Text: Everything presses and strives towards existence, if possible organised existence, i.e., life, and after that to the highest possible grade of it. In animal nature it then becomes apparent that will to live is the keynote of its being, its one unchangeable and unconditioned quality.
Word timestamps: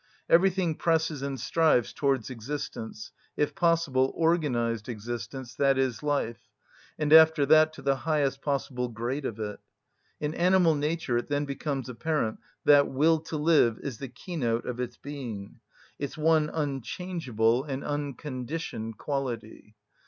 Everything 0.27 0.73
presses 0.73 1.21
and 1.21 1.39
strives 1.39 1.93
towards 1.93 2.31
existence, 2.31 3.11
if 3.37 3.53
possible 3.53 4.11
organised 4.17 4.89
existence, 4.89 5.55
i.e., 5.59 5.93
life, 6.01 6.39
and 6.97 7.13
after 7.13 7.45
that 7.45 7.71
to 7.73 7.83
the 7.83 7.97
highest 7.97 8.41
possible 8.41 8.87
grade 8.89 9.25
of 9.25 9.39
it. 9.39 9.59
In 10.19 10.33
animal 10.33 10.73
nature 10.73 11.17
it 11.19 11.27
then 11.27 11.45
becomes 11.45 11.87
apparent 11.87 12.39
that 12.65 12.87
will 12.87 13.19
to 13.19 13.37
live 13.37 13.77
is 13.83 13.99
the 13.99 14.09
keynote 14.09 14.65
of 14.65 14.79
its 14.79 14.97
being, 14.97 15.59
its 15.99 16.17
one 16.17 16.49
unchangeable 16.51 17.63
and 17.63 17.83
unconditioned 17.83 18.97
quality. 18.97 19.75